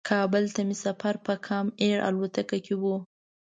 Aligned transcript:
کابل 0.09 0.43
ته 0.53 0.61
مې 0.67 0.75
سفر 0.85 1.13
په 1.25 1.33
کام 1.47 1.65
ایر 1.83 1.97
الوتکه 2.07 2.57
کې 2.65 2.75
و. 2.81 2.83